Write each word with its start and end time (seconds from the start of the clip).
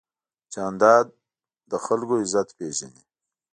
جانداد 0.53 1.07
د 1.71 1.73
خلکو 1.85 2.13
عزت 2.21 2.47
پېژني. 2.57 3.01